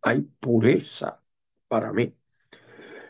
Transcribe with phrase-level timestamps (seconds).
[0.03, 1.23] Hay pureza
[1.69, 2.15] para mí.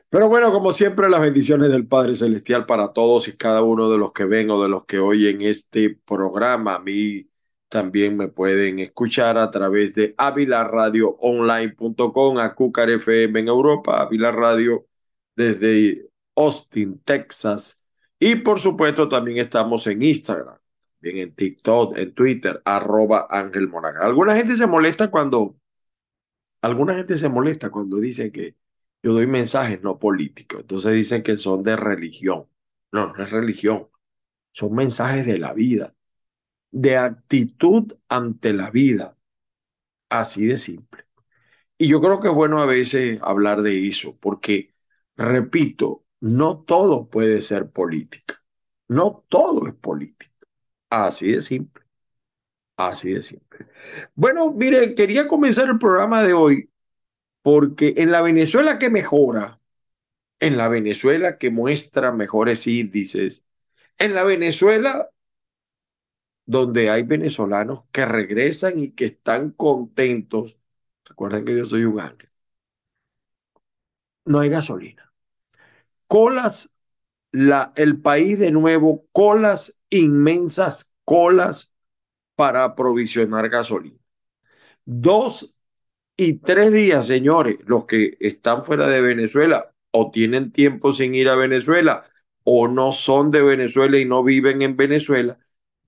[0.09, 3.97] Pero bueno, como siempre, las bendiciones del Padre Celestial para todos y cada uno de
[3.97, 6.75] los que ven o de los que oyen este programa.
[6.75, 7.29] A mí
[7.69, 14.87] también me pueden escuchar a través de avilaradioonline.com, a Cucar FM en Europa, Avila Radio
[15.35, 17.87] desde Austin, Texas.
[18.19, 20.57] Y por supuesto, también estamos en Instagram,
[20.99, 24.05] bien en TikTok, en Twitter, arroba Ángel Monaga.
[24.05, 25.57] Alguna gente se molesta cuando,
[26.61, 28.55] alguna gente se molesta cuando dice que
[29.03, 30.61] yo doy mensajes no políticos.
[30.61, 32.47] Entonces dicen que son de religión.
[32.91, 33.87] No, no es religión.
[34.51, 35.93] Son mensajes de la vida,
[36.71, 39.17] de actitud ante la vida.
[40.09, 41.05] Así de simple.
[41.77, 44.73] Y yo creo que es bueno a veces hablar de eso, porque,
[45.17, 48.43] repito, no todo puede ser política.
[48.87, 50.33] No todo es política.
[50.89, 51.83] Así de simple.
[52.77, 53.67] Así de simple.
[54.15, 56.69] Bueno, mire, quería comenzar el programa de hoy
[57.47, 59.61] porque en la Venezuela que mejora,
[60.39, 63.47] en la Venezuela que muestra mejores índices,
[63.99, 65.09] en la Venezuela
[66.47, 70.59] donde hay venezolanos que regresan y que están contentos,
[71.05, 72.29] recuerden que yo soy un ángel,
[74.25, 75.13] no hay gasolina.
[76.07, 76.71] Colas,
[77.31, 81.75] la, el país de nuevo, colas, inmensas colas
[82.35, 83.99] para aprovisionar gasolina.
[84.85, 85.56] Dos
[86.17, 91.29] y tres días, señores, los que están fuera de Venezuela o tienen tiempo sin ir
[91.29, 92.03] a Venezuela
[92.43, 95.37] o no son de Venezuela y no viven en Venezuela,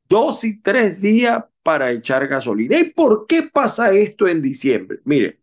[0.10, 2.80] dos y tres días para echar gasolina.
[2.80, 5.00] ¿Y por qué pasa esto en diciembre?
[5.06, 5.40] Mire,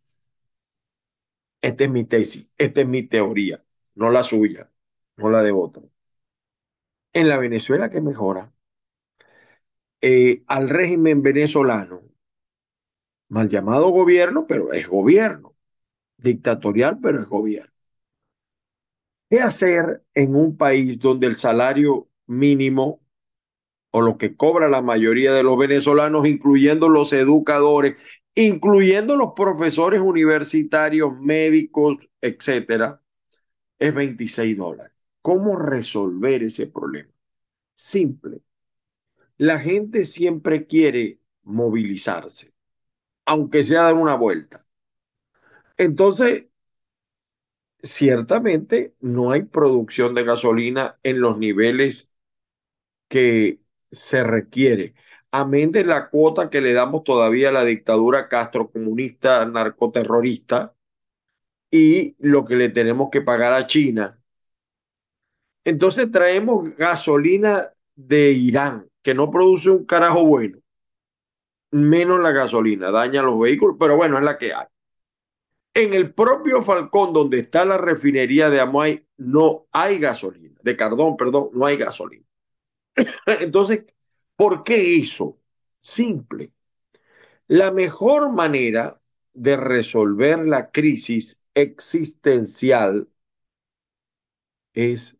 [1.61, 3.63] esta es mi tesis, esta es mi teoría,
[3.95, 4.71] no la suya,
[5.17, 5.91] no la de otro.
[7.13, 8.53] En la Venezuela que mejora,
[10.01, 12.03] eh, al régimen venezolano
[13.29, 15.57] mal llamado gobierno, pero es gobierno,
[16.19, 17.73] dictatorial, pero es gobierno.
[19.29, 23.01] ¿Qué hacer en un país donde el salario mínimo
[23.91, 30.01] o lo que cobra la mayoría de los venezolanos, incluyendo los educadores, incluyendo los profesores
[30.01, 33.03] universitarios, médicos, etcétera,
[33.79, 34.93] es 26 dólares?
[35.23, 37.11] ¿Cómo resolver ese problema?
[37.75, 38.43] Simple.
[39.39, 42.53] La gente siempre quiere movilizarse
[43.27, 44.61] aunque sea dar una vuelta.
[45.79, 46.47] Entonces,
[47.83, 52.17] ciertamente no hay producción de gasolina en los niveles
[53.09, 54.95] que se requiere,
[55.33, 60.77] amén de la cuota que le damos todavía a la dictadura castrocomunista narcoterrorista
[61.71, 64.21] y lo que le tenemos que pagar a China.
[65.65, 67.63] Entonces traemos gasolina
[67.95, 70.59] de Irán, que no produce un carajo bueno
[71.71, 74.67] menos la gasolina, daña los vehículos, pero bueno, es la que hay.
[75.75, 81.17] En el propio Falcón, donde está la refinería de Amuay, no hay gasolina, de Cardón,
[81.17, 82.25] perdón, no hay gasolina.
[83.27, 83.87] Entonces,
[84.37, 85.39] ¿por qué eso?
[85.79, 86.53] Simple.
[87.49, 89.01] La mejor manera
[89.35, 93.09] de resolver la crisis existencial
[94.75, 95.17] es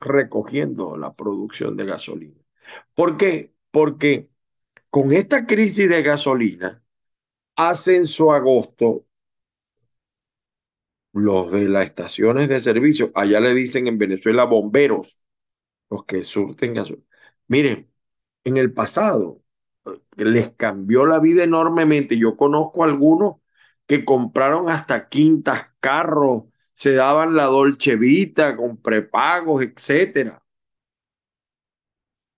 [0.00, 2.40] recogiendo la producción de gasolina.
[2.94, 3.54] ¿Por qué?
[3.70, 4.30] Porque
[4.96, 6.82] con esta crisis de gasolina,
[7.56, 9.04] hacen su agosto
[11.12, 15.22] los de las estaciones de servicio, allá le dicen en Venezuela bomberos,
[15.90, 17.04] los que surten gasolina.
[17.48, 17.92] Miren,
[18.44, 19.42] en el pasado.
[20.16, 22.18] Les cambió la vida enormemente.
[22.18, 23.36] Yo conozco algunos
[23.86, 26.44] que compraron hasta quintas, carros,
[26.74, 30.42] se daban la Dolce Vita con prepagos, etcétera.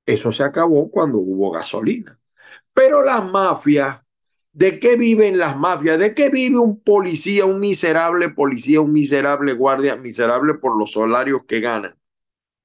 [0.06, 2.18] Eso se acabó cuando hubo gasolina.
[2.74, 4.00] Pero las mafias,
[4.52, 5.98] ¿de qué viven las mafias?
[5.98, 11.44] ¿De qué vive un policía, un miserable policía, un miserable guardia, miserable por los salarios
[11.44, 11.96] que ganan?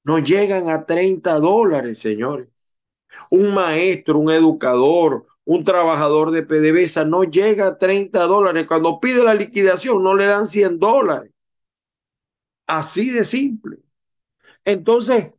[0.03, 2.49] No llegan a 30 dólares, señores.
[3.29, 8.65] Un maestro, un educador, un trabajador de PDVSA no llega a 30 dólares.
[8.67, 11.31] Cuando pide la liquidación no le dan 100 dólares.
[12.67, 13.77] Así de simple.
[14.65, 15.33] Entonces,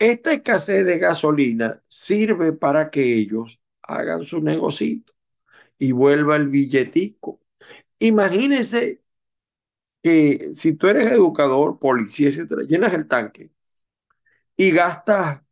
[0.00, 5.14] esta escasez de gasolina sirve para que ellos hagan su negocito
[5.78, 7.40] y vuelva el billetico.
[8.00, 9.02] Imagínense
[10.02, 13.50] que si tú eres educador, policía, etcétera, llenas el tanque
[14.56, 15.42] y gastas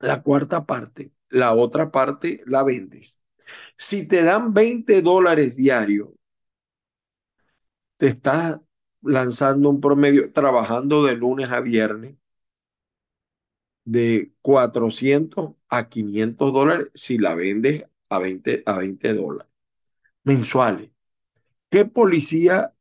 [0.00, 3.22] la cuarta parte, la otra parte la vendes.
[3.76, 6.10] Si te dan 20 dólares diarios,
[7.96, 8.60] te estás
[9.02, 12.16] lanzando un promedio, trabajando de lunes a viernes,
[13.90, 19.50] de 400 a 500 dólares si la vendes a 20, a 20 dólares
[20.24, 20.92] mensuales.
[21.70, 22.74] ¿Qué policía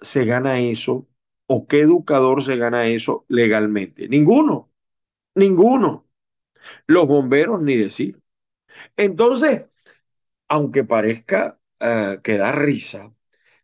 [0.00, 1.08] se gana eso
[1.46, 4.08] o qué educador se gana eso legalmente?
[4.08, 4.70] Ninguno,
[5.34, 6.08] ninguno.
[6.86, 8.16] Los bomberos ni decir.
[8.96, 9.66] Entonces,
[10.48, 13.14] aunque parezca uh, que da risa,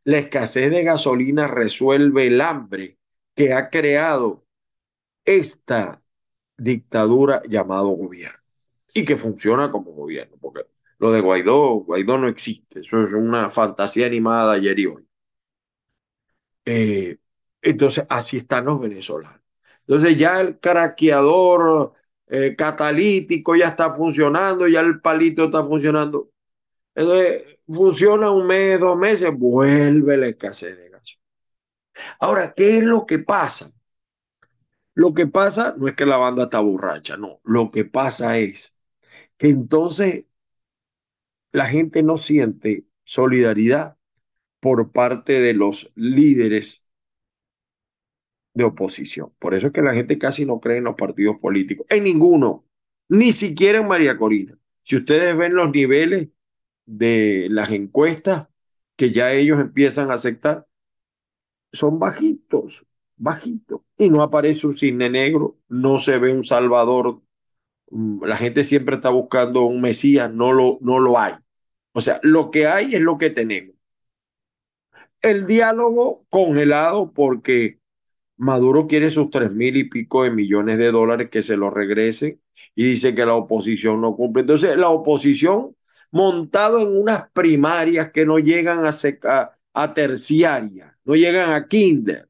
[0.04, 2.98] la escasez de gasolina resuelve el hambre
[3.34, 4.46] que ha creado
[5.24, 6.02] esta
[6.56, 8.38] dictadura llamado gobierno
[8.94, 10.62] y que funciona como gobierno, porque
[10.98, 15.06] lo de Guaidó, Guaidó no existe, eso es una fantasía animada ayer y hoy.
[16.64, 17.18] Eh,
[17.62, 19.40] entonces, así están los venezolanos.
[19.86, 21.92] Entonces, ya el craqueador
[22.28, 26.30] eh, catalítico ya está funcionando, ya el palito está funcionando.
[26.94, 31.20] Entonces, funciona un mes, dos meses, vuelve la escasez de gas.
[32.20, 33.70] Ahora, ¿qué es lo que pasa?
[34.96, 37.40] Lo que pasa no es que la banda está borracha, no.
[37.44, 38.82] Lo que pasa es
[39.38, 40.26] que entonces
[41.52, 43.98] la gente no siente solidaridad
[44.60, 46.90] por parte de los líderes
[48.54, 49.32] de oposición.
[49.38, 52.66] Por eso es que la gente casi no cree en los partidos políticos, en ninguno,
[53.08, 54.58] ni siquiera en María Corina.
[54.82, 56.28] Si ustedes ven los niveles
[56.86, 58.48] de las encuestas
[58.96, 60.66] que ya ellos empiezan a aceptar,
[61.72, 62.86] son bajitos,
[63.16, 63.82] bajitos.
[63.98, 67.22] Y no aparece un cisne negro, no se ve un salvador.
[67.90, 71.34] Mm, la gente siempre está buscando un Mesías, no lo, no lo hay.
[71.92, 73.76] O sea, lo que hay es lo que tenemos.
[75.22, 77.80] El diálogo congelado porque
[78.36, 82.40] Maduro quiere sus tres mil y pico de millones de dólares que se lo regresen
[82.74, 84.42] y dice que la oposición no cumple.
[84.42, 85.76] Entonces, la oposición
[86.12, 88.90] montado en unas primarias que no llegan a,
[89.24, 92.28] a, a terciaria, no llegan a kinder,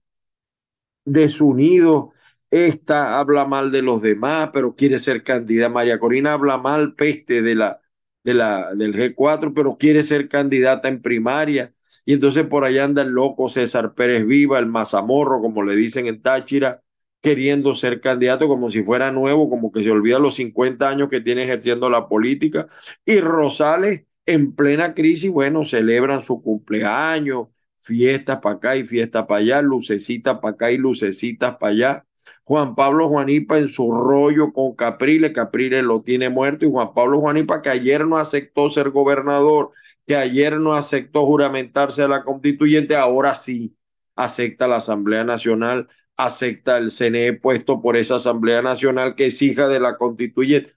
[1.06, 2.12] desunido,
[2.50, 5.72] esta habla mal de los demás, pero quiere ser candidata.
[5.72, 7.80] María Corina habla mal peste de la,
[8.24, 11.74] de la, del G4, pero quiere ser candidata en primaria.
[12.04, 16.06] Y entonces por allá anda el loco César Pérez Viva, el mazamorro, como le dicen
[16.06, 16.82] en Táchira,
[17.20, 21.20] queriendo ser candidato como si fuera nuevo, como que se olvida los 50 años que
[21.20, 22.68] tiene ejerciendo la política.
[23.04, 29.40] Y Rosales, en plena crisis, bueno, celebran su cumpleaños, fiestas para acá y fiestas para
[29.40, 32.06] allá, lucecitas para acá y lucecitas para allá.
[32.44, 37.20] Juan Pablo Juanipa en su rollo con Capriles, Capriles lo tiene muerto y Juan Pablo
[37.20, 39.70] Juanipa que ayer no aceptó ser gobernador
[40.06, 43.76] que ayer no aceptó juramentarse a la constituyente, ahora sí
[44.14, 49.68] acepta la Asamblea Nacional, acepta el CNE puesto por esa Asamblea Nacional que es hija
[49.68, 50.72] de la constituyente.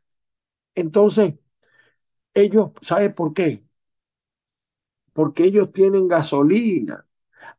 [0.75, 1.35] Entonces,
[2.33, 3.63] ellos, ¿sabe por qué?
[5.19, 7.05] Porque ellos tienen gasolina.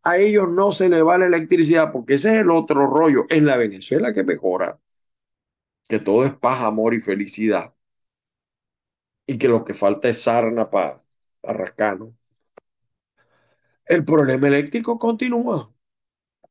[0.05, 3.26] A ellos no se les va la electricidad, porque ese es el otro rollo.
[3.31, 4.81] En la Venezuela que mejora,
[5.88, 7.75] que todo es paz, amor y felicidad.
[9.26, 10.99] Y que lo que falta es sarna para
[11.43, 12.14] Arrascano.
[13.85, 15.71] El problema eléctrico continúa.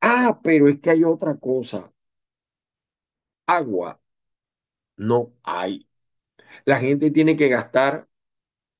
[0.01, 1.92] Ah, pero es que hay otra cosa.
[3.48, 4.00] Agua
[4.98, 5.88] no hay.
[6.66, 8.09] La gente tiene que gastar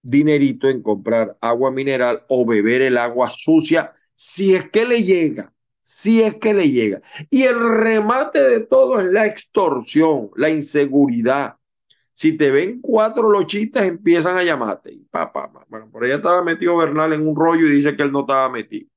[0.02, 5.54] dinerito en comprar agua mineral o beber el agua sucia si es que le llega,
[5.82, 7.02] si es que le llega.
[7.30, 11.60] Y el remate de todo es la extorsión, la inseguridad,
[12.20, 14.92] si te ven cuatro lochistas, empiezan a llamarte.
[14.92, 15.08] Y
[15.70, 18.50] bueno, por allá estaba metido Bernal en un rollo y dice que él no estaba
[18.50, 18.90] metido.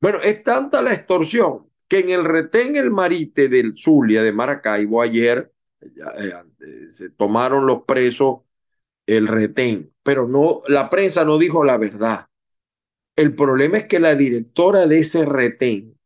[0.00, 5.02] Bueno, es tanta la extorsión que en el retén El Marite del Zulia de Maracaibo
[5.02, 8.38] ayer, eh, se tomaron los presos
[9.06, 12.28] el retén, pero no, la prensa no dijo la verdad.
[13.16, 15.98] El problema es que la directora de ese retén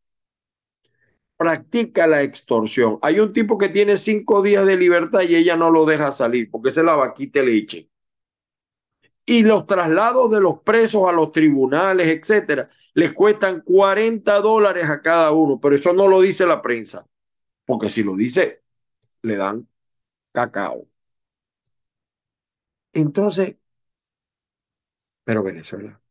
[1.37, 2.99] practica la extorsión.
[3.01, 6.51] Hay un tipo que tiene cinco días de libertad y ella no lo deja salir
[6.51, 7.89] porque se la vaquita leche.
[9.25, 15.01] Y los traslados de los presos a los tribunales, etcétera, les cuestan 40 dólares a
[15.01, 17.05] cada uno, pero eso no lo dice la prensa,
[17.65, 18.63] porque si lo dice,
[19.23, 19.67] le dan
[20.33, 20.87] cacao.
[22.99, 23.55] Entonces,
[25.23, 26.01] pero Venezuela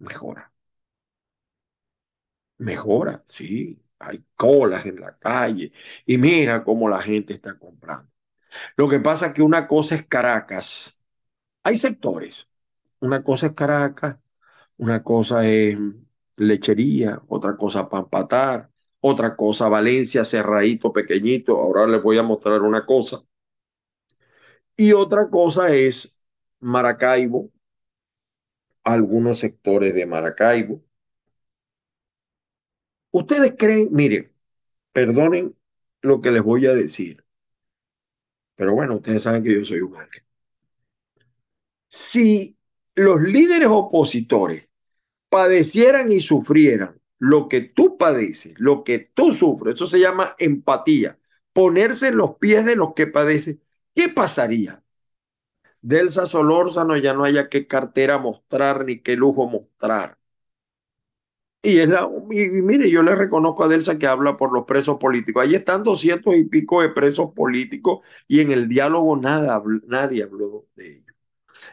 [0.00, 0.52] mejora.
[2.58, 3.78] Mejora, sí.
[3.98, 5.72] Hay colas en la calle
[6.06, 8.10] y mira cómo la gente está comprando.
[8.76, 11.04] Lo que pasa es que una cosa es Caracas.
[11.64, 12.48] Hay sectores.
[13.00, 14.18] Una cosa es Caracas,
[14.78, 15.78] una cosa es
[16.36, 18.70] lechería, otra cosa Pampatar,
[19.00, 21.58] otra cosa Valencia, Cerradito, pequeñito.
[21.60, 23.18] Ahora les voy a mostrar una cosa.
[24.76, 26.22] Y otra cosa es
[26.60, 27.50] Maracaibo,
[28.84, 30.82] algunos sectores de Maracaibo.
[33.10, 34.32] Ustedes creen, miren,
[34.92, 35.54] perdonen
[36.00, 37.24] lo que les voy a decir,
[38.54, 40.22] pero bueno, ustedes saben que yo soy un ángel.
[41.88, 42.56] Si
[42.94, 44.68] los líderes opositores
[45.28, 51.18] padecieran y sufrieran lo que tú padeces, lo que tú sufres, eso se llama empatía,
[51.52, 53.62] ponerse en los pies de los que padecen,
[53.94, 54.82] ¿qué pasaría?
[55.80, 60.18] Delsa Solórzano ya no haya qué cartera mostrar ni qué lujo mostrar.
[61.64, 64.98] Y, es la, y, mire, yo le reconozco a Delsa que habla por los presos
[64.98, 65.44] políticos.
[65.44, 70.66] Ahí están doscientos y pico de presos políticos y en el diálogo nada, nadie habló
[70.74, 71.12] de ello.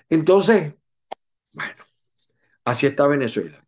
[0.10, 0.76] Entonces,
[1.54, 1.74] bueno,
[2.66, 3.66] así está Venezuela.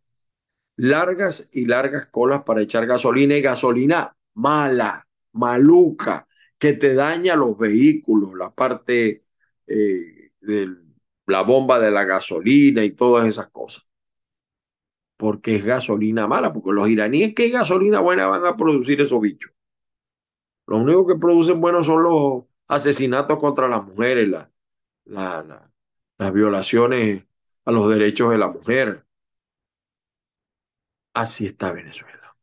[0.76, 6.28] Largas y largas colas para echar gasolina y gasolina mala, maluca,
[6.62, 9.24] que te daña los vehículos, la parte
[9.66, 10.68] eh, de
[11.26, 13.90] la bomba de la gasolina y todas esas cosas.
[15.16, 19.52] Porque es gasolina mala, porque los iraníes, ¿qué gasolina buena van a producir esos bichos?
[20.68, 24.28] Lo único que producen buenos son los asesinatos contra las mujeres,
[25.06, 27.24] las violaciones
[27.64, 29.04] a los derechos de la mujer.
[31.12, 32.36] Así está Venezuela.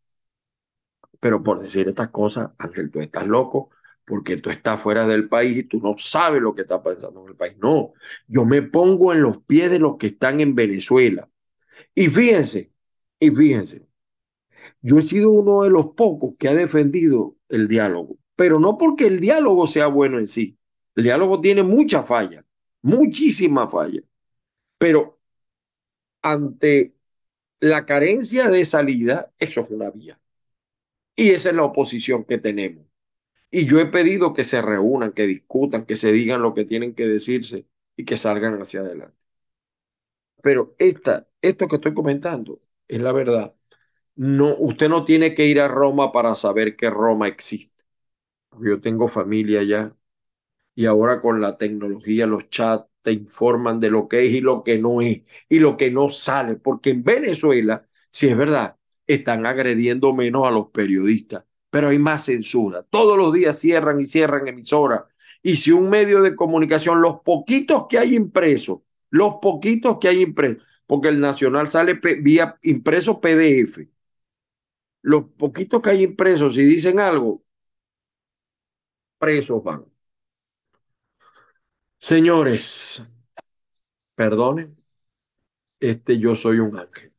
[1.21, 3.69] Pero por decir estas cosas, Ángel, tú estás loco
[4.09, 7.29] porque tú estás fuera del país y tú no sabes lo que está pasando en
[7.29, 7.55] el país.
[7.61, 7.93] No,
[8.27, 11.29] yo me pongo en los pies de los que están en Venezuela.
[11.93, 12.73] Y fíjense,
[13.19, 13.87] y fíjense,
[14.81, 19.05] yo he sido uno de los pocos que ha defendido el diálogo, pero no porque
[19.05, 20.57] el diálogo sea bueno en sí.
[20.95, 22.43] El diálogo tiene mucha falla,
[22.81, 24.01] muchísima falla.
[24.79, 25.19] Pero
[26.23, 26.95] ante
[27.59, 30.19] la carencia de salida, eso es una vía.
[31.15, 32.88] Y esa es la oposición que tenemos.
[33.51, 36.93] Y yo he pedido que se reúnan, que discutan, que se digan lo que tienen
[36.95, 39.25] que decirse y que salgan hacia adelante.
[40.41, 43.55] Pero esta, esto que estoy comentando es la verdad.
[44.15, 47.85] No, usted no tiene que ir a Roma para saber que Roma existe.
[48.61, 49.95] Yo tengo familia allá
[50.75, 54.63] y ahora con la tecnología, los chats te informan de lo que es y lo
[54.63, 58.77] que no es y lo que no sale, porque en Venezuela, si es verdad,
[59.07, 62.83] están agrediendo menos a los periodistas, pero hay más censura.
[62.83, 65.03] Todos los días cierran y cierran emisoras.
[65.41, 70.21] Y si un medio de comunicación, los poquitos que hay impresos, los poquitos que hay
[70.21, 73.89] impresos, porque el Nacional sale vía impreso PDF,
[75.01, 77.43] los poquitos que hay impresos, si dicen algo,
[79.17, 79.85] presos van.
[81.99, 83.21] Señores,
[84.15, 84.75] perdonen,
[85.79, 87.13] este yo soy un ángel.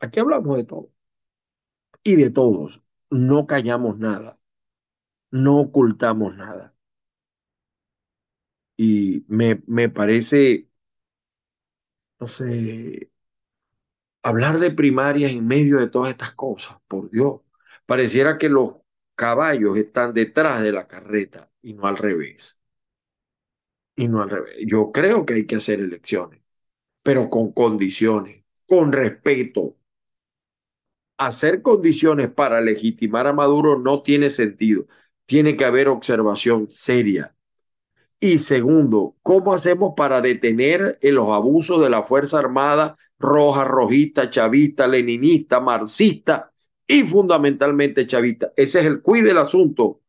[0.00, 0.90] Aquí hablamos de todo
[2.02, 4.40] y de todos no callamos nada,
[5.32, 6.74] no ocultamos nada.
[8.76, 10.68] Y me, me parece,
[12.20, 13.10] no sé,
[14.22, 17.40] hablar de primarias en medio de todas estas cosas, por Dios,
[17.86, 18.78] pareciera que los
[19.14, 22.60] caballos están detrás de la carreta y no al revés.
[23.96, 24.56] Y no al revés.
[24.66, 26.40] Yo creo que hay que hacer elecciones,
[27.02, 29.76] pero con condiciones, con respeto,
[31.18, 34.86] hacer condiciones para legitimar a Maduro no tiene sentido.
[35.26, 37.36] Tiene que haber observación seria.
[38.20, 44.86] Y segundo, ¿cómo hacemos para detener los abusos de la Fuerza Armada roja, rojista, chavista,
[44.86, 46.52] leninista, marxista
[46.86, 48.52] y fundamentalmente chavista?
[48.56, 50.00] Ese es el cuide del asunto.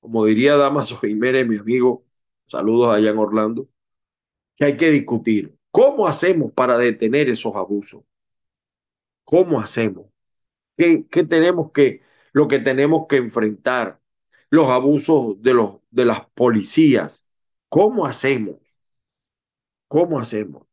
[0.00, 2.04] Como diría Damaso Jiménez, mi amigo,
[2.46, 3.68] saludos allá en Orlando,
[4.56, 5.58] que hay que discutir.
[5.70, 8.02] ¿Cómo hacemos para detener esos abusos?
[9.24, 10.09] ¿Cómo hacemos?
[11.10, 14.00] ¿Qué, tenemos que, lo que tenemos que enfrentar?
[14.52, 17.32] los abusos de, los, de las policías.
[17.68, 18.80] ¿Cómo hacemos?
[19.88, 20.66] ¿Cómo hacemos?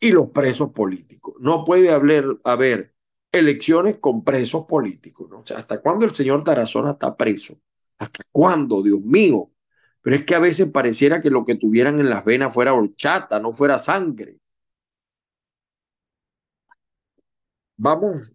[0.00, 1.34] Y los presos políticos.
[1.40, 2.94] No puede haber, haber
[3.32, 5.28] elecciones con presos políticos.
[5.30, 5.44] ¿no?
[5.56, 7.54] ¿hasta cuándo el señor Tarazona está preso?
[7.98, 9.52] ¿Hasta cuándo, Dios mío?
[10.02, 13.40] Pero es que a veces pareciera que lo que tuvieran en las venas fuera horchata,
[13.40, 14.38] no fuera sangre.
[17.76, 18.32] Vamos,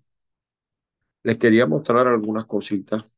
[1.25, 3.15] les quería mostrar algunas cositas.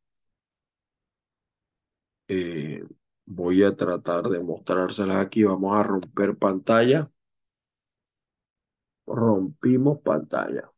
[2.30, 2.84] Eh,
[3.26, 5.44] voy a tratar de mostrárselas aquí.
[5.44, 7.06] Vamos a romper pantalla.
[9.08, 10.72] Rompimos pantalla.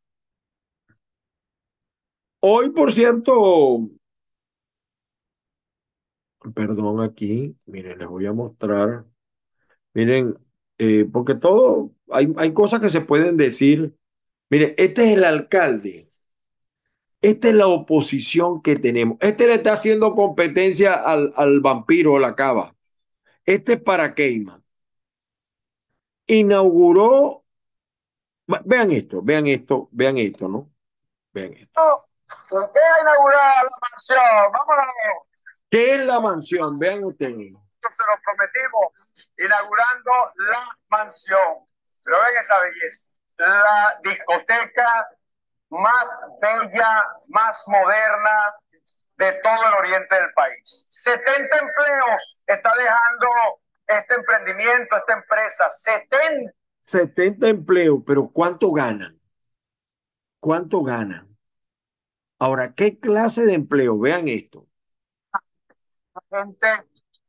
[2.42, 3.90] Hoy, por cierto,
[6.56, 9.06] perdón aquí, miren, les voy a mostrar.
[9.94, 10.36] Miren,
[10.80, 13.96] eh, porque todo, hay, hay cosas que se pueden decir.
[14.50, 16.09] Miren, este es el alcalde.
[17.22, 19.18] Esta es la oposición que tenemos.
[19.20, 22.74] Este le está haciendo competencia al, al vampiro la cava.
[23.46, 24.62] Este es para Keima.
[26.28, 27.44] Inauguró,
[28.66, 30.72] vean esto, vean esto, vean esto, ¿no?
[31.34, 32.06] Vean esto.
[32.50, 34.52] ¿Qué ha inaugurado la mansión?
[34.54, 34.94] Vámonos.
[35.70, 36.80] ¿Qué es la mansión?
[36.80, 37.36] Vean ustedes.
[37.36, 40.12] Se lo prometimos, inaugurando
[40.52, 41.66] la mansión.
[42.06, 43.16] Pero ven esta belleza.
[43.38, 45.08] La discoteca
[45.70, 48.56] más bella, más moderna
[49.18, 50.86] de todo el oriente del país.
[50.90, 53.28] 70 empleos está dejando
[53.88, 55.70] este emprendimiento, esta empresa.
[55.70, 56.52] 70.
[56.82, 59.20] 70 empleos, pero ¿cuánto ganan?
[60.40, 61.38] ¿Cuánto ganan?
[62.40, 64.00] Ahora, ¿qué clase de empleo?
[64.00, 64.66] Vean esto.
[66.32, 66.68] La gente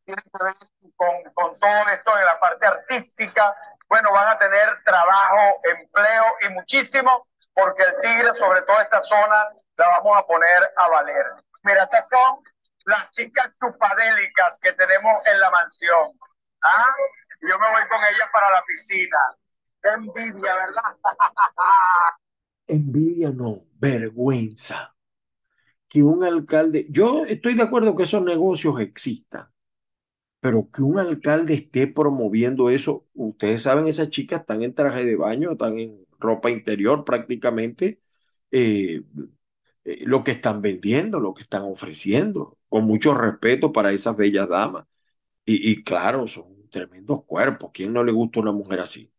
[0.05, 0.55] tiene que ver
[0.97, 3.55] con, con todo esto de la parte artística.
[3.89, 9.49] Bueno, van a tener trabajo, empleo y muchísimo porque el tigre, sobre todo esta zona,
[9.77, 11.27] la vamos a poner a valer.
[11.63, 12.43] Mira, estas son
[12.85, 16.19] las chicas chupadélicas que tenemos en la mansión.
[16.63, 16.85] ¿Ah?
[17.41, 19.19] Yo me voy con ellas para la piscina.
[19.83, 20.83] Envidia, ¿verdad?
[22.67, 24.95] envidia no, vergüenza.
[25.89, 29.51] Que un alcalde, yo estoy de acuerdo que esos negocios existan,
[30.39, 35.17] pero que un alcalde esté promoviendo eso, ustedes saben, esas chicas están en traje de
[35.17, 38.01] baño, están en ropa interior prácticamente,
[38.51, 39.03] eh,
[39.85, 44.49] eh, lo que están vendiendo, lo que están ofreciendo, con mucho respeto para esas bellas
[44.49, 44.87] damas.
[45.47, 49.13] Y, y claro, son tremendos cuerpos, ¿quién no le gusta una mujer así?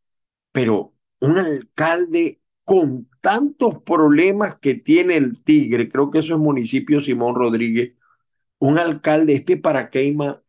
[0.52, 7.02] Pero un alcalde con tantos problemas que tiene el Tigre, creo que eso es municipio
[7.02, 7.96] Simón Rodríguez,
[8.60, 10.42] un alcalde este para Queima.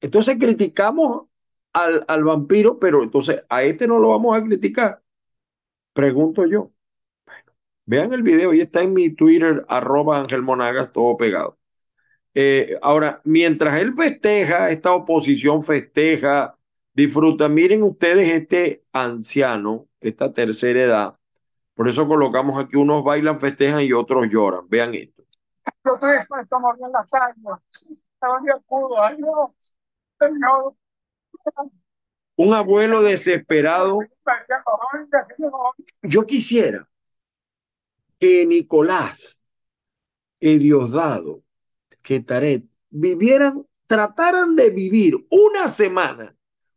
[0.00, 1.28] Entonces criticamos
[1.72, 5.02] al, al vampiro, pero entonces a este no lo vamos a criticar.
[5.96, 6.72] Pregunto yo.
[7.86, 11.56] Vean el video, y está en mi Twitter, arroba Ángel Monagas, todo pegado.
[12.34, 16.58] Eh, ahora, mientras él festeja, esta oposición festeja,
[16.92, 17.48] disfruta.
[17.48, 21.16] Miren ustedes este anciano, esta tercera edad.
[21.72, 24.68] Por eso colocamos aquí unos bailan, festejan y otros lloran.
[24.68, 25.22] Vean esto.
[25.82, 27.60] Yo las aguas.
[28.20, 29.54] Ay, no.
[30.18, 30.74] Señor.
[32.36, 33.98] Un abuelo desesperado.
[36.02, 36.88] Yo quisiera
[38.18, 39.38] que Nicolás,
[40.38, 41.42] que Diosdado,
[42.02, 46.36] que Taret vivieran, trataran de vivir una semana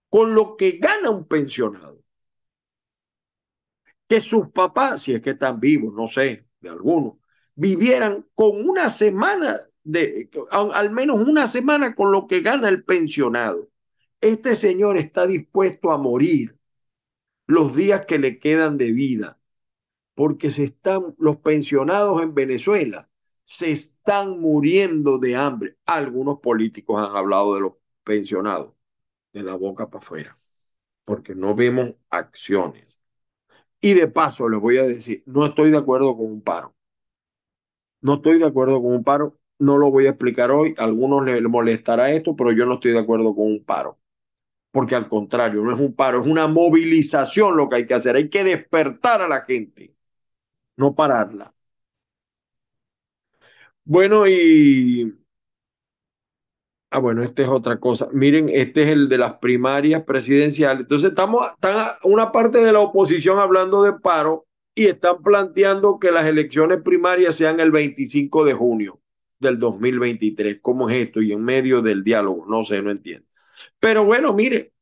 [0.09, 2.03] con lo que gana un pensionado.
[4.07, 7.13] Que sus papás, si es que están vivos, no sé, de algunos,
[7.55, 10.29] vivieran con una semana de,
[10.61, 13.68] al menos una semana con lo que gana el pensionado.
[14.21, 16.57] Este señor está dispuesto a morir
[17.47, 19.39] los días que le quedan de vida,
[20.15, 23.09] porque se están los pensionados en Venezuela
[23.49, 25.75] se están muriendo de hambre.
[25.87, 28.75] Algunos políticos han hablado de los pensionados
[29.33, 30.35] de la boca para afuera,
[31.03, 33.01] porque no vemos acciones.
[33.81, 36.75] Y de paso les voy a decir, no estoy de acuerdo con un paro.
[38.01, 40.75] No estoy de acuerdo con un paro, no lo voy a explicar hoy.
[40.77, 43.99] A algunos les molestará esto, pero yo no estoy de acuerdo con un paro
[44.71, 48.15] porque al contrario, no es un paro, es una movilización lo que hay que hacer.
[48.15, 49.95] Hay que despertar a la gente,
[50.77, 51.53] no pararla.
[53.85, 55.15] Bueno, y...
[56.91, 58.09] Ah, bueno, esta es otra cosa.
[58.13, 60.81] Miren, este es el de las primarias presidenciales.
[60.81, 66.11] Entonces, estamos, están una parte de la oposición hablando de paro y están planteando que
[66.11, 69.01] las elecciones primarias sean el 25 de junio
[69.39, 70.59] del 2023.
[70.61, 71.21] ¿Cómo es esto?
[71.21, 73.28] Y en medio del diálogo, no sé, no entiendo.
[73.79, 74.73] Pero bueno, mire,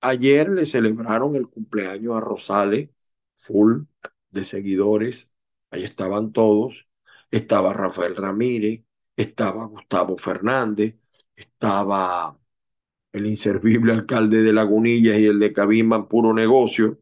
[0.00, 2.90] ayer le celebraron el cumpleaños a Rosales,
[3.34, 3.82] full
[4.30, 5.32] de seguidores.
[5.70, 6.88] Ahí estaban todos.
[7.30, 8.84] Estaba Rafael Ramírez,
[9.16, 10.98] estaba Gustavo Fernández,
[11.34, 12.38] estaba
[13.12, 17.00] el inservible alcalde de Lagunillas y el de Cabima, puro negocio.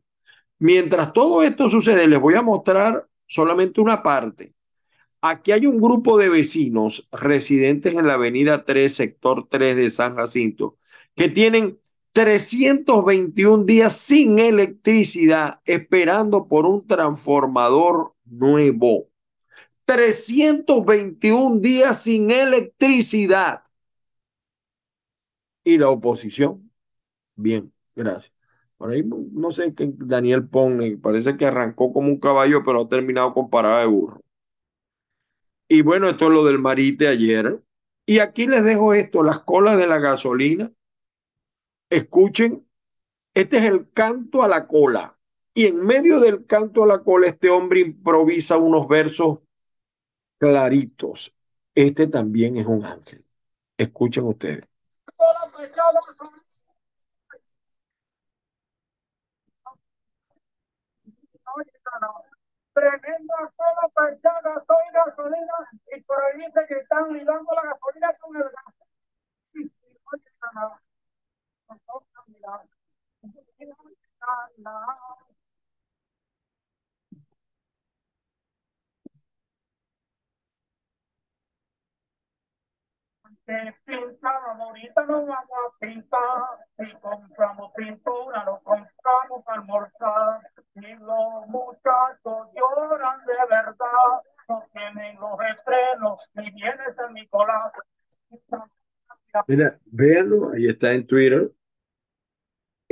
[0.58, 4.54] Mientras todo esto sucede, les voy a mostrar solamente una parte.
[5.20, 10.16] Aquí hay un grupo de vecinos residentes en la avenida 3, sector 3 de San
[10.16, 10.78] Jacinto,
[11.14, 11.78] que tienen
[12.12, 19.08] 321 días sin electricidad esperando por un transformador nuevo.
[19.84, 23.62] 321 días sin electricidad.
[25.64, 26.70] Y la oposición,
[27.36, 28.32] bien, gracias.
[28.76, 32.88] Por ahí no sé qué Daniel pone, parece que arrancó como un caballo, pero ha
[32.88, 34.20] terminado con parada de burro.
[35.68, 37.62] Y bueno, esto es lo del marite ayer.
[38.06, 40.70] Y aquí les dejo esto, las colas de la gasolina.
[41.94, 42.68] Escuchen,
[43.34, 45.16] este es el canto a la cola.
[45.54, 49.38] Y en medio del canto a la cola, este hombre improvisa unos versos
[50.38, 51.32] claritos.
[51.72, 53.24] Este también es un ángel.
[53.78, 54.66] Escuchen ustedes.
[62.72, 68.36] Tremenda sola percha, gasolina, gasolina, y por ahí dice que están ligando la gasolina con
[68.36, 68.74] el gas.
[83.46, 90.40] Que pintamos, ahorita nos vamos a pintar, si compramos pintura, nos compramos almorzar,
[90.76, 97.72] y los muchachos lloran de verdad, no tienen los estrenos, ni viene San Nicolás.
[99.46, 101.50] Mira, véanlo, ahí está en Twitter.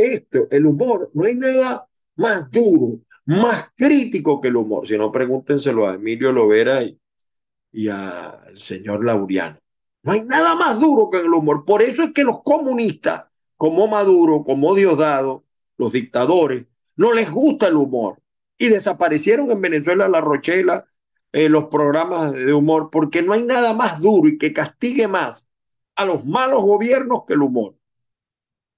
[0.02, 1.86] Esto, el humor, no hay nada
[2.16, 4.86] más duro, más crítico que el humor.
[4.86, 9.58] Si no, pregúntenselo a Emilio Lovera y, al señor Lauriano.
[10.02, 11.64] No hay nada más duro que el humor.
[11.64, 15.44] Por eso es que los comunistas, como Maduro, como Diosdado,
[15.76, 18.18] los dictadores, no les gusta el humor.
[18.58, 20.84] Y desaparecieron en Venezuela la Rochela,
[21.32, 25.52] eh, los programas de humor, porque no hay nada más duro y que castigue más
[25.94, 27.76] a los malos gobiernos que el humor.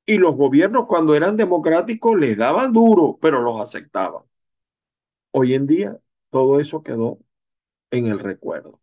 [0.06, 4.22] Y los gobiernos cuando eran democráticos les daban duro, pero los aceptaban.
[5.32, 7.18] Hoy en día todo eso quedó
[7.90, 8.80] en el recuerdo.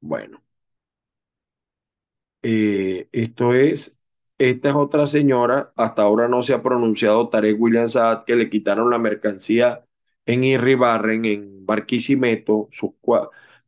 [0.00, 0.40] Bueno.
[2.42, 4.02] Eh, esto es,
[4.38, 8.50] esta es otra señora, hasta ahora no se ha pronunciado Tarek William Saad, que le
[8.50, 9.84] quitaron la mercancía
[10.26, 12.92] en Irribarren, en Barquisimeto, sus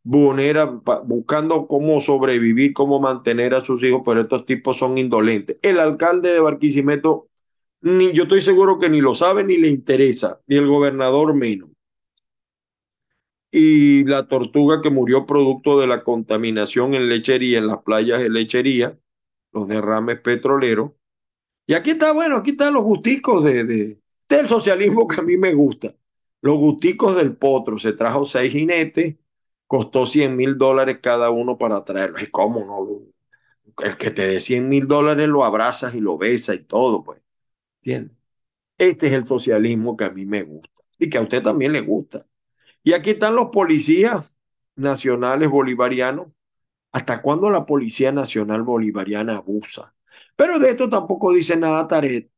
[0.08, 5.58] Buscando cómo sobrevivir, cómo mantener a sus hijos, pero estos tipos son indolentes.
[5.62, 7.28] El alcalde de Barquisimeto,
[7.80, 11.70] ni, yo estoy seguro que ni lo sabe ni le interesa, ni el gobernador menos
[13.50, 18.28] y la tortuga que murió producto de la contaminación en lechería, en las playas de
[18.28, 18.98] lechería,
[19.52, 20.92] los derrames petroleros.
[21.66, 25.38] Y aquí está, bueno, aquí están los gusticos de, de, del socialismo que a mí
[25.38, 25.94] me gusta.
[26.42, 27.78] Los gusticos del potro.
[27.78, 29.16] Se trajo seis jinetes,
[29.66, 32.22] costó 100 mil dólares cada uno para traerlos.
[32.22, 33.84] ¿Y cómo no?
[33.84, 37.20] El que te dé 100 mil dólares lo abrazas y lo besas y todo, pues.
[37.82, 38.18] ¿Entiendes?
[38.78, 41.80] Este es el socialismo que a mí me gusta y que a usted también le
[41.80, 42.26] gusta.
[42.82, 44.36] Y aquí están los policías
[44.76, 46.28] nacionales bolivarianos.
[46.92, 49.94] ¿Hasta cuándo la Policía Nacional Bolivariana abusa?
[50.34, 52.30] Pero de esto tampoco dice nada Taret,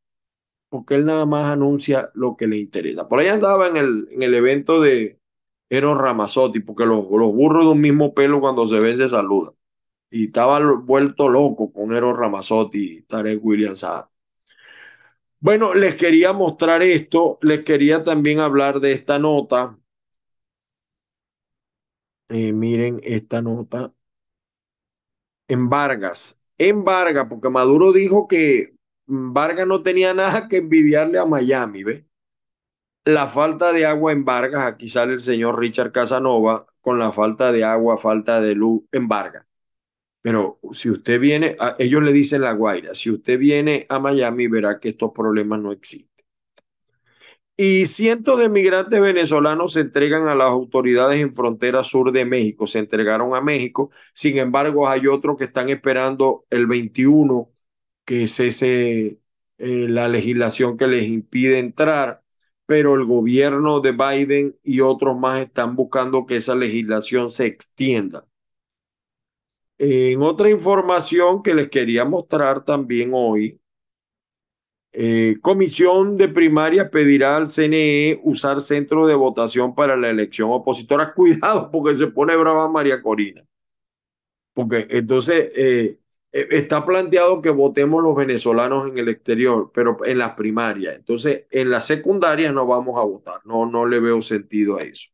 [0.68, 3.08] porque él nada más anuncia lo que le interesa.
[3.08, 5.17] Por ahí andaba en el, en el evento de
[5.70, 9.54] Eros Ramazotti, porque los, los burros de un mismo pelo cuando se ven se saludan.
[10.10, 14.06] Y estaba vuelto loco con Eros Ramazotti y Tarek William Saad.
[15.40, 19.76] Bueno, les quería mostrar esto, les quería también hablar de esta nota
[22.28, 23.92] eh, miren esta nota.
[25.48, 28.74] En Vargas, en Vargas, porque Maduro dijo que
[29.06, 32.07] Vargas no tenía nada que envidiarle a Miami, ¿ve?
[33.08, 37.52] La falta de agua en Vargas, aquí sale el señor Richard Casanova con la falta
[37.52, 39.46] de agua, falta de luz en Vargas.
[40.22, 44.78] Pero si usted viene, ellos le dicen la Guaira, si usted viene a Miami verá
[44.80, 46.18] que estos problemas no existen
[47.60, 52.68] y cientos de migrantes venezolanos se entregan a las autoridades en frontera sur de México.
[52.68, 53.90] Se entregaron a México.
[54.14, 57.50] Sin embargo, hay otros que están esperando el 21
[58.04, 59.20] que cese
[59.58, 62.22] eh, la legislación que les impide entrar.
[62.68, 68.26] Pero el gobierno de Biden y otros más están buscando que esa legislación se extienda.
[69.78, 73.58] En otra información que les quería mostrar también hoy,
[74.92, 81.14] eh, comisión de primaria pedirá al CNE usar centro de votación para la elección opositora.
[81.16, 83.44] Cuidado porque se pone brava María Corina.
[84.52, 85.98] Porque entonces, eh,
[86.50, 90.96] está planteado que votemos los venezolanos en el exterior, pero en las primarias.
[90.96, 93.40] Entonces, en las secundarias no vamos a votar.
[93.44, 95.10] No, no le veo sentido a eso.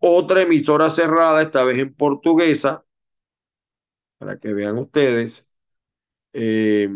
[0.00, 2.84] Otra emisora cerrada, esta vez en portuguesa,
[4.18, 5.54] para que vean ustedes.
[6.32, 6.88] Eh,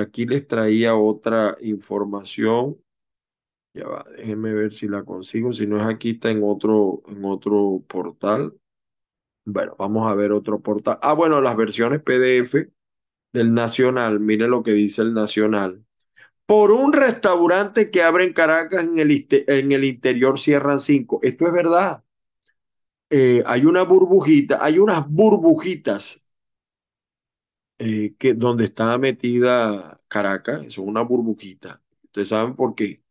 [0.00, 2.78] aquí les traía otra información.
[3.74, 5.52] Ya va, déjenme ver si la consigo.
[5.52, 8.54] Si no es aquí, está en otro, en otro portal.
[9.44, 10.98] Bueno, vamos a ver otro portal.
[11.02, 12.70] Ah, bueno, las versiones PDF
[13.32, 14.20] del Nacional.
[14.20, 15.84] Miren lo que dice el Nacional.
[16.46, 21.20] Por un restaurante que abre en Caracas, en el, en el interior cierran cinco.
[21.22, 22.04] Esto es verdad.
[23.10, 26.28] Eh, hay una burbujita, hay unas burbujitas
[27.78, 31.82] eh, que donde está metida Caracas, es una burbujita.
[32.04, 33.02] Ustedes saben por qué.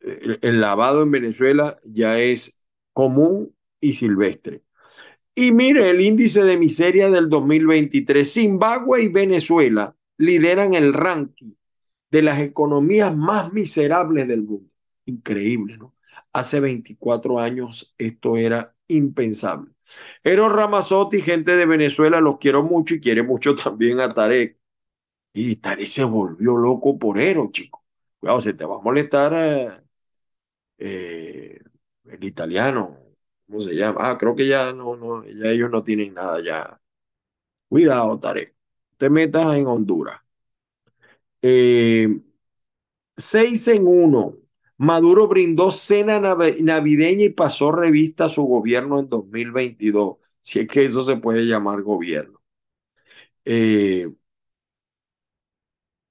[0.00, 4.64] El, el lavado en Venezuela ya es común y silvestre.
[5.36, 8.32] Y mire el índice de miseria del 2023.
[8.32, 11.52] Zimbabue y Venezuela lideran el ranking
[12.10, 14.70] de las economías más miserables del mundo.
[15.04, 15.94] Increíble, ¿no?
[16.32, 19.72] Hace 24 años esto era impensable.
[20.24, 24.58] Eros Ramazotti, gente de Venezuela, los quiero mucho y quiere mucho también a Tarek.
[25.34, 27.84] Y Tarek se volvió loco por Eros, chico.
[28.20, 29.68] Cuidado, se te va a molestar eh,
[30.78, 31.60] eh,
[32.04, 33.05] el italiano.
[33.46, 33.98] ¿Cómo se llama?
[34.10, 36.80] Ah, creo que ya no, no, ya ellos no tienen nada ya.
[37.68, 38.56] Cuidado, Tarek.
[38.98, 40.20] Te metas en Honduras.
[41.42, 42.08] Eh,
[43.16, 44.36] seis en uno.
[44.78, 50.84] Maduro brindó cena navideña y pasó revista a su gobierno en 2022, si es que
[50.84, 52.40] eso se puede llamar gobierno.
[53.44, 54.06] Eh,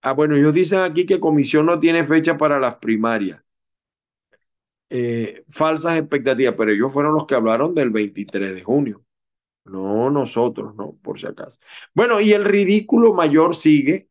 [0.01, 3.43] ah, bueno, ellos dicen aquí que comisión no tiene fecha para las primarias.
[4.89, 9.03] Eh, falsas expectativas, pero ellos fueron los que hablaron del 23 de junio.
[9.65, 11.57] No nosotros, no, por si acaso.
[11.93, 14.09] Bueno, y el ridículo mayor sigue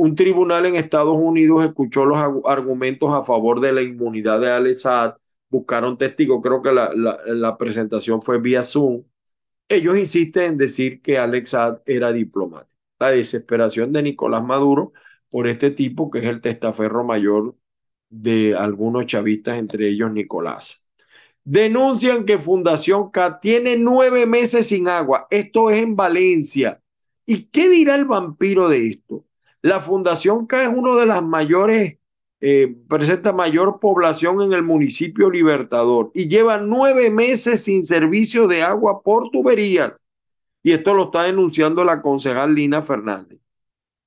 [0.00, 4.82] un tribunal en Estados Unidos escuchó los argumentos a favor de la inmunidad de Alex
[4.82, 5.16] Saad,
[5.50, 9.04] buscaron testigos, creo que la, la, presentación fue vía Zoom.
[9.68, 12.80] Ellos insisten en decir que Alex Saad era diplomático.
[12.98, 14.92] La desesperación de Nicolás Maduro
[15.30, 17.56] por este tipo, que es el testaferro mayor
[18.10, 20.90] de algunos chavistas, entre ellos Nicolás.
[21.44, 25.26] Denuncian que Fundación K tiene nueve meses sin agua.
[25.30, 26.82] Esto es en Valencia.
[27.24, 29.24] ¿Y qué dirá el vampiro de esto?
[29.62, 31.98] La Fundación K es uno de las mayores,
[32.40, 38.62] eh, presenta mayor población en el municipio Libertador y lleva nueve meses sin servicio de
[38.62, 40.04] agua por tuberías.
[40.62, 43.40] Y esto lo está denunciando la concejal Lina Fernández.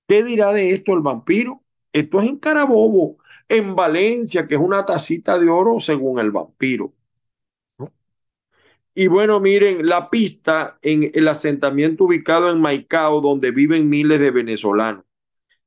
[0.07, 1.63] ¿Qué dirá de esto el vampiro?
[1.93, 3.17] Esto es en Carabobo,
[3.49, 6.93] en Valencia, que es una tacita de oro según el vampiro.
[8.95, 14.31] Y bueno, miren, la pista en el asentamiento ubicado en Maicao, donde viven miles de
[14.31, 15.03] venezolanos.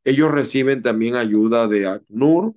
[0.04, 2.54] Ellos reciben también ayuda de ACNUR.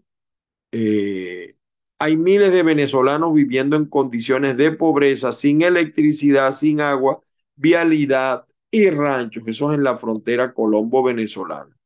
[0.71, 1.55] Eh,
[1.97, 7.23] hay miles de venezolanos viviendo en condiciones de pobreza, sin electricidad, sin agua,
[7.55, 9.47] vialidad y ranchos.
[9.47, 11.78] Eso es en la frontera colombo-venezolana.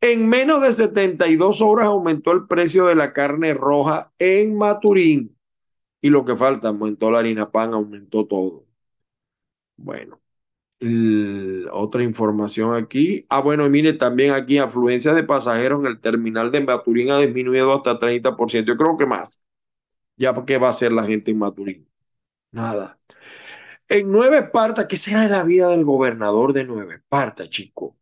[0.00, 5.36] En menos de 72 horas aumentó el precio de la carne roja en Maturín.
[6.00, 8.64] Y lo que falta, aumentó la harina pan, aumentó todo.
[9.76, 10.20] Bueno,
[11.72, 13.26] otra información aquí.
[13.28, 17.74] Ah, bueno, mire, también aquí afluencia de pasajeros en el terminal de Maturín ha disminuido
[17.74, 18.72] hasta 30%.
[18.72, 19.44] Yo creo que más.
[20.16, 21.88] Ya, ¿qué va a hacer la gente en Maturín?
[22.52, 22.98] Nada.
[23.88, 27.99] En Nueva Esparta, ¿qué será de la vida del gobernador de Nueva Esparta, chico?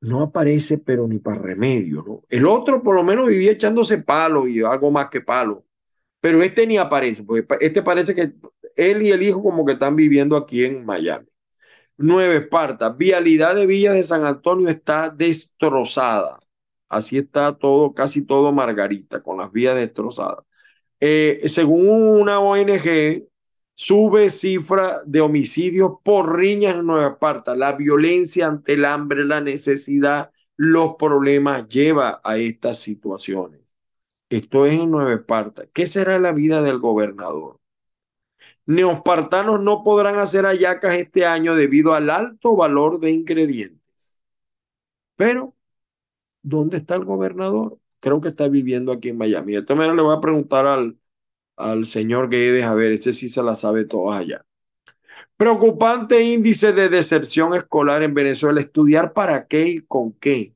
[0.00, 2.22] No aparece, pero ni para remedio, ¿no?
[2.30, 5.66] El otro por lo menos vivía echándose palo y algo más que palo.
[6.20, 8.32] Pero este ni aparece, porque este parece que
[8.76, 11.26] él y el hijo como que están viviendo aquí en Miami.
[11.98, 16.38] Nueve Esparta, vialidad de Villa de San Antonio está destrozada.
[16.88, 20.44] Así está todo, casi todo Margarita, con las vías destrozadas.
[21.00, 21.88] Eh, según
[22.20, 23.28] una ONG,
[23.80, 27.56] sube cifra de homicidios por riñas en Nueva Esparta.
[27.56, 33.74] La violencia ante el hambre, la necesidad, los problemas lleva a estas situaciones.
[34.28, 35.64] Esto es en Nueva Esparta.
[35.72, 37.58] ¿Qué será la vida del gobernador?
[38.66, 44.20] Neospartanos no podrán hacer ayacas este año debido al alto valor de ingredientes.
[45.16, 45.56] Pero,
[46.42, 47.78] ¿dónde está el gobernador?
[48.00, 49.52] Creo que está viviendo aquí en Miami.
[49.52, 51.00] De esta manera le voy a preguntar al,
[51.60, 54.44] al señor Guedes, a ver, ese sí se la sabe todas allá.
[55.36, 58.60] Preocupante índice de deserción escolar en Venezuela.
[58.60, 60.54] ¿Estudiar para qué y con qué?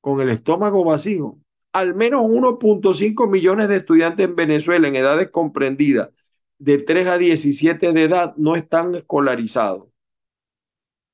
[0.00, 1.38] Con el estómago vacío.
[1.72, 6.10] Al menos 1.5 millones de estudiantes en Venezuela en edades comprendidas
[6.58, 9.88] de 3 a 17 de edad no están escolarizados.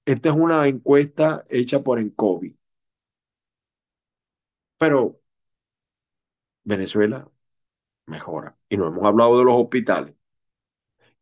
[0.05, 2.59] Esta es una encuesta hecha por Encovi.
[4.79, 5.21] Pero
[6.65, 7.31] Venezuela
[8.07, 8.57] mejora.
[8.69, 10.15] Y no hemos hablado de los hospitales.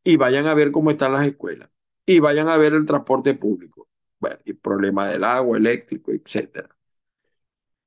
[0.02, 1.70] Y vayan a ver cómo están las escuelas.
[2.06, 3.88] Y vayan a ver el transporte público.
[4.18, 6.68] Bueno, el problema del agua, eléctrico, etcétera.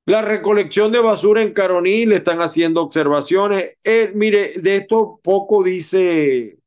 [0.06, 3.78] La recolección de basura en Caroní le están haciendo observaciones.
[3.84, 6.58] Eh, mire, de esto poco dice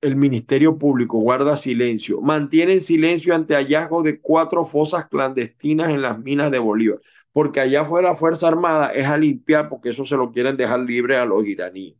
[0.00, 2.20] el Ministerio Público, guarda silencio.
[2.20, 6.98] Mantienen silencio ante hallazgo de cuatro fosas clandestinas en las minas de Bolívar
[7.34, 10.78] porque allá fue la Fuerza Armada, es a limpiar, porque eso se lo quieren dejar
[10.80, 11.96] libre a los iraníes.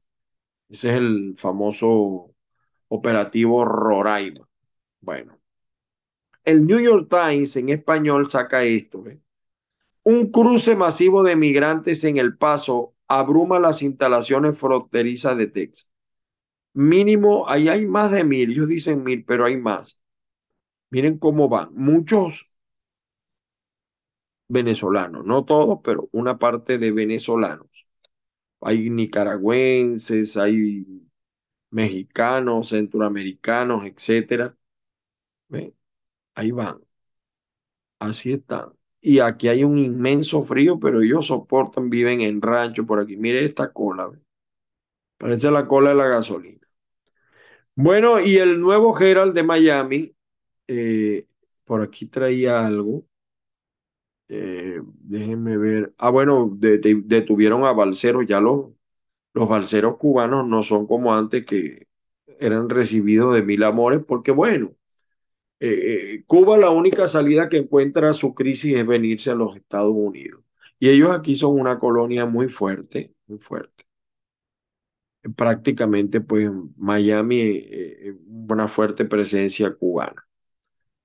[0.69, 2.33] Ese es el famoso
[2.87, 4.49] operativo Roraima.
[5.01, 5.41] Bueno,
[6.45, 9.03] el New York Times en español saca esto.
[10.05, 15.91] Un cruce masivo de migrantes en El Paso abruma las instalaciones fronterizas de Texas.
[16.75, 20.05] Mínimo, ahí hay más de mil, ellos dicen mil, pero hay más.
[20.91, 21.75] Miren cómo van.
[21.75, 22.54] Muchos
[24.49, 27.87] venezolanos, no todos, pero una parte de venezolanos.
[28.61, 30.87] Hay nicaragüenses, hay
[31.71, 34.57] mexicanos, centroamericanos, etcétera.
[36.35, 36.81] Ahí van.
[37.99, 38.73] Así están.
[39.01, 43.17] Y aquí hay un inmenso frío, pero ellos soportan, viven en rancho por aquí.
[43.17, 44.11] Mire esta cola.
[45.19, 46.61] Parece la cola de la gasolina.
[47.77, 50.17] Bueno, y el nuevo Herald de Miami,
[50.69, 51.27] eh,
[51.65, 53.05] por aquí traía algo.
[54.29, 55.95] Eh, déjenme ver.
[55.99, 58.27] Ah, bueno, detuvieron a balseros.
[58.27, 58.71] Ya los,
[59.35, 61.89] los balseros cubanos no son como antes que
[62.41, 64.71] eran recibidos de mil amores, porque bueno,
[65.61, 69.95] eh, eh, Cuba la única salida que encuentra su crisis es venirse a los Estados
[69.95, 70.43] Unidos.
[70.81, 73.85] Y ellos aquí son una colonia muy fuerte, muy fuerte.
[75.37, 77.63] Prácticamente, pues Miami,
[78.49, 80.24] una fuerte presencia cubana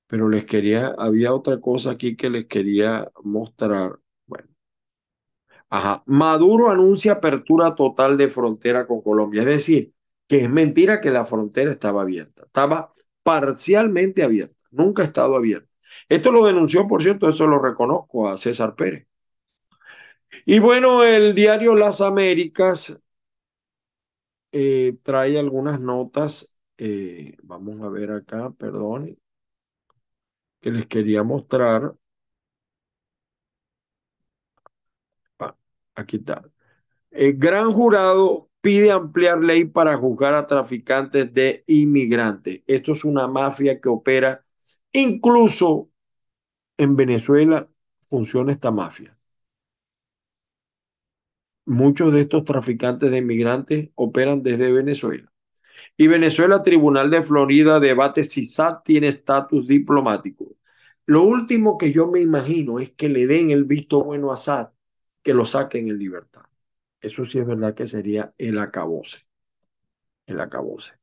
[0.10, 4.00] pero les quería, había otra cosa aquí que les quería mostrar.
[4.26, 4.50] Bueno,
[5.70, 9.94] ajá, Maduro anuncia apertura total de frontera con Colombia, es decir,
[10.28, 12.90] que es mentira que la frontera estaba abierta, estaba
[13.24, 15.72] parcialmente abierta, nunca ha estado abierta.
[16.10, 19.08] Esto lo denunció, por cierto, eso lo reconozco a César Pérez.
[20.46, 23.08] Y bueno, el diario Las Américas
[24.52, 26.58] eh, trae algunas notas.
[26.78, 29.18] Eh, vamos a ver acá, perdón
[30.62, 31.94] que les quería mostrar.
[35.40, 35.56] Ah,
[35.96, 36.44] aquí está.
[37.12, 42.64] El gran jurado pide ampliar ley para juzgar a traficantes de inmigrantes.
[42.68, 44.46] Esto es una mafia que opera
[44.94, 45.92] incluso
[46.78, 47.70] en Venezuela
[48.02, 49.18] funciona esta mafia.
[51.68, 55.29] Muchos de estos traficantes de inmigrantes operan desde Venezuela.
[55.98, 60.56] Y Venezuela, Tribunal de Florida, debate si SAT tiene estatus diplomático.
[61.06, 64.72] Lo último que yo me imagino es que le den el visto bueno a SAT,
[65.24, 66.44] que lo saquen en libertad.
[67.02, 69.20] Eso sí es verdad que sería el acabose.
[70.28, 70.94] El acabose.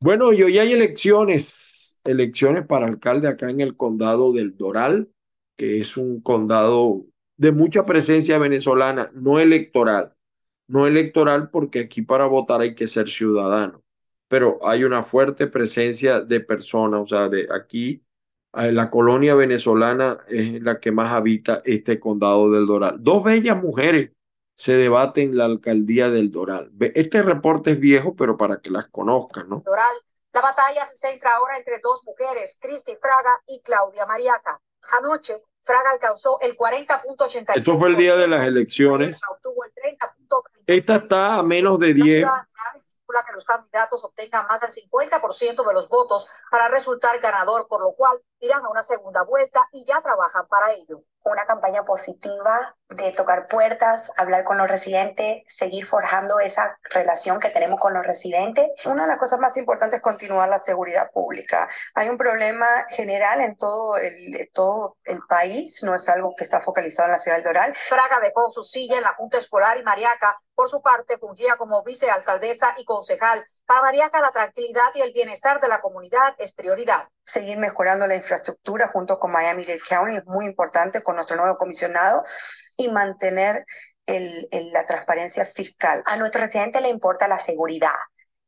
[0.00, 5.08] Bueno, y hoy hay elecciones, elecciones para alcalde acá en el condado del Doral,
[5.56, 10.14] que es un condado de mucha presencia venezolana, no electoral.
[10.66, 13.82] No electoral porque aquí para votar hay que ser ciudadano
[14.32, 18.02] pero hay una fuerte presencia de personas, o sea, de aquí,
[18.54, 22.96] eh, la colonia venezolana es la que más habita este condado del Doral.
[22.98, 24.12] Dos bellas mujeres
[24.54, 26.72] se debaten la alcaldía del Doral.
[26.94, 29.62] Este reporte es viejo, pero para que las conozcan, ¿no?
[29.66, 29.96] Doral.
[30.32, 34.58] La batalla se centra ahora entre dos mujeres, Cristi Fraga y Claudia Mariaca.
[34.98, 37.56] Anoche, Fraga alcanzó el 40.86.
[37.56, 39.20] Esto fue el día de las elecciones.
[40.66, 42.26] Esta está a menos de 10
[43.26, 47.92] que los candidatos obtengan más del 50% de los votos para resultar ganador, por lo
[47.92, 51.04] cual irán a una segunda vuelta y ya trabajan para ello.
[51.24, 57.50] Una campaña positiva de tocar puertas, hablar con los residentes, seguir forjando esa relación que
[57.50, 58.68] tenemos con los residentes.
[58.84, 61.68] Una de las cosas más importantes es continuar la seguridad pública.
[61.94, 66.60] Hay un problema general en todo el, todo el país, no es algo que está
[66.60, 67.76] focalizado en la ciudad del Doral.
[67.76, 71.82] Fraga dejó su silla en la Junta Escolar y Mariaca, por su parte, fungía como
[71.82, 73.44] vicealcaldesa y concejal.
[73.66, 78.16] Para Mariaca, la tranquilidad y el bienestar de la comunidad es prioridad seguir mejorando la
[78.16, 82.24] infraestructura junto con Miami-Dade County es muy importante con nuestro nuevo comisionado
[82.76, 83.64] y mantener
[84.06, 86.02] la transparencia fiscal.
[86.06, 87.94] A nuestro residente le importa la seguridad,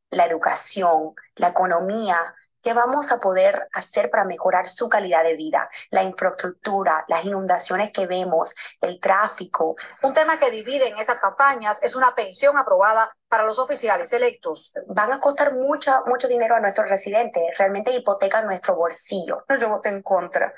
[0.09, 2.35] la educación, la economía,
[2.65, 5.69] ¿Qué vamos a poder hacer para mejorar su calidad de vida?
[5.91, 9.75] La infraestructura, las inundaciones que vemos, el tráfico.
[10.01, 14.73] Un tema que divide en esas campañas es una pensión aprobada para los oficiales electos.
[14.87, 19.45] Van a costar mucho, mucho dinero a nuestros residentes, realmente hipotecan nuestro bolsillo.
[19.59, 20.51] Yo voté en contra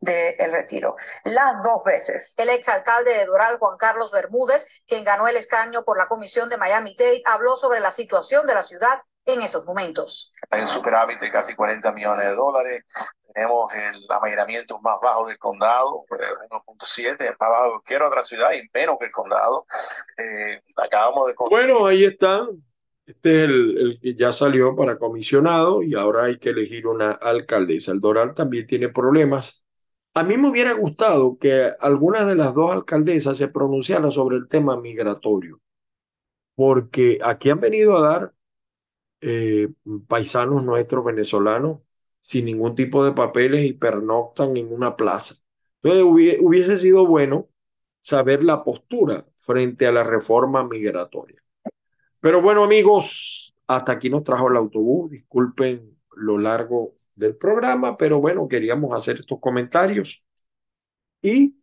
[0.00, 2.34] del retiro, las dos veces.
[2.36, 6.58] El exalcalde de Doral, Juan Carlos Bermúdez, quien ganó el escaño por la comisión de
[6.58, 10.32] Miami-Dade, habló sobre la situación de la ciudad en esos momentos.
[10.50, 12.84] Hay un superávit de casi 40 millones de dólares.
[13.32, 18.52] Tenemos el amainamiento más bajo del condado, 1.7, pues, más bajo que cualquier otra ciudad
[18.52, 19.66] y menos que el condado.
[20.18, 21.34] Eh, acabamos de...
[21.50, 22.62] Bueno, ahí están.
[23.06, 27.12] Este es el, el, que ya salió para comisionado y ahora hay que elegir una
[27.12, 27.92] alcaldesa.
[27.92, 29.64] El Doral también tiene problemas.
[30.14, 34.48] A mí me hubiera gustado que algunas de las dos alcaldesas se pronunciaran sobre el
[34.48, 35.60] tema migratorio,
[36.54, 38.33] porque aquí han venido a dar
[39.26, 39.68] eh,
[40.06, 41.80] paisanos nuestros venezolanos
[42.20, 45.34] sin ningún tipo de papeles y pernoctan en una plaza.
[45.82, 47.48] Entonces hubiese sido bueno
[48.00, 51.42] saber la postura frente a la reforma migratoria.
[52.20, 55.10] Pero bueno amigos, hasta aquí nos trajo el autobús.
[55.10, 60.26] Disculpen lo largo del programa, pero bueno, queríamos hacer estos comentarios
[61.22, 61.56] y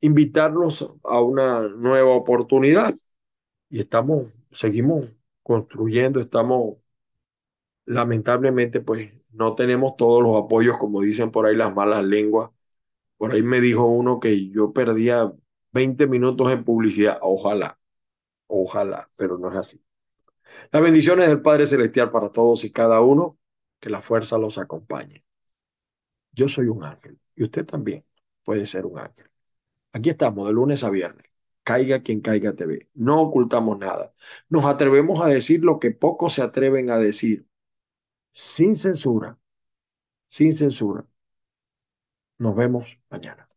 [0.00, 2.94] invitarlos a una nueva oportunidad.
[3.68, 6.76] Y estamos, seguimos construyendo, estamos
[7.86, 12.50] lamentablemente, pues no tenemos todos los apoyos, como dicen por ahí las malas lenguas.
[13.16, 15.32] Por ahí me dijo uno que yo perdía
[15.72, 17.18] 20 minutos en publicidad.
[17.22, 17.78] Ojalá,
[18.46, 19.84] ojalá, pero no es así.
[20.72, 23.38] Las bendiciones del Padre Celestial para todos y cada uno,
[23.80, 25.24] que la fuerza los acompañe.
[26.32, 28.04] Yo soy un ángel y usted también
[28.44, 29.26] puede ser un ángel.
[29.92, 31.26] Aquí estamos de lunes a viernes.
[31.62, 32.88] Caiga quien caiga TV.
[32.94, 34.12] No ocultamos nada.
[34.48, 37.46] Nos atrevemos a decir lo que pocos se atreven a decir
[38.34, 39.38] sin censura,
[40.26, 41.06] sin censura.
[42.38, 43.48] Nos vemos mañana.